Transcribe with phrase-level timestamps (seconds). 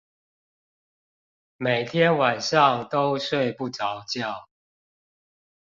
[1.57, 4.23] 每天晚上都睡不著覺